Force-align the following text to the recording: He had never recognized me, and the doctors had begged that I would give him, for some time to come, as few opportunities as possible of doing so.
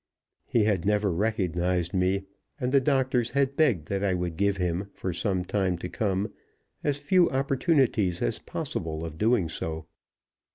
He 0.47 0.63
had 0.63 0.83
never 0.83 1.11
recognized 1.11 1.93
me, 1.93 2.23
and 2.59 2.71
the 2.71 2.81
doctors 2.81 3.29
had 3.29 3.55
begged 3.55 3.87
that 3.89 4.03
I 4.03 4.15
would 4.15 4.35
give 4.35 4.57
him, 4.57 4.89
for 4.95 5.13
some 5.13 5.45
time 5.45 5.77
to 5.77 5.89
come, 5.89 6.33
as 6.83 6.97
few 6.97 7.29
opportunities 7.29 8.19
as 8.19 8.39
possible 8.39 9.05
of 9.05 9.19
doing 9.19 9.47
so. 9.47 9.85